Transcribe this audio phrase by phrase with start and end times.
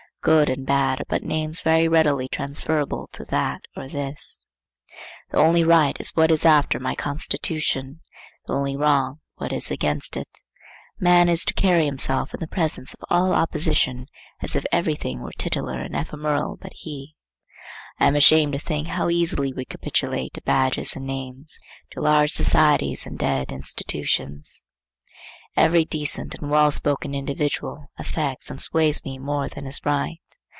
[0.23, 4.45] Good and bad are but names very readily transferable to that or this;
[5.31, 8.01] the only right is what is after my constitution;
[8.45, 10.27] the only wrong what is against it.
[10.99, 14.05] A man is to carry himself in the presence of all opposition
[14.43, 17.15] as if every thing were titular and ephemeral but he.
[17.99, 21.57] I am ashamed to think how easily we capitulate to badges and names,
[21.93, 24.63] to large societies and dead institutions.
[25.57, 30.21] Every decent and well spoken individual affects and sways me more than is right.